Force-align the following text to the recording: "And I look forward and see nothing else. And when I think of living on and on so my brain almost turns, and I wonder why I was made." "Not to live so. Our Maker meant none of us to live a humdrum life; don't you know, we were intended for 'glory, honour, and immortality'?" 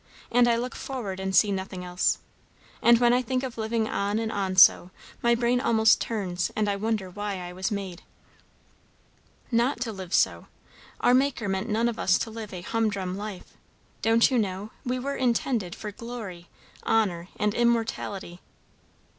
"And 0.31 0.47
I 0.49 0.55
look 0.55 0.73
forward 0.73 1.19
and 1.19 1.35
see 1.35 1.51
nothing 1.51 1.85
else. 1.85 2.17
And 2.81 2.97
when 2.99 3.13
I 3.13 3.21
think 3.21 3.43
of 3.43 3.55
living 3.59 3.87
on 3.87 4.17
and 4.17 4.31
on 4.31 4.55
so 4.55 4.89
my 5.21 5.35
brain 5.35 5.61
almost 5.61 6.01
turns, 6.01 6.49
and 6.55 6.67
I 6.67 6.75
wonder 6.75 7.11
why 7.11 7.35
I 7.37 7.53
was 7.53 7.69
made." 7.69 8.01
"Not 9.51 9.79
to 9.81 9.91
live 9.91 10.11
so. 10.15 10.47
Our 11.01 11.13
Maker 11.13 11.47
meant 11.47 11.69
none 11.69 11.87
of 11.87 11.99
us 11.99 12.17
to 12.17 12.31
live 12.31 12.51
a 12.51 12.61
humdrum 12.61 13.15
life; 13.15 13.53
don't 14.01 14.31
you 14.31 14.39
know, 14.39 14.71
we 14.83 14.97
were 14.97 15.15
intended 15.17 15.75
for 15.75 15.91
'glory, 15.91 16.47
honour, 16.83 17.27
and 17.35 17.53
immortality'?" 17.53 18.41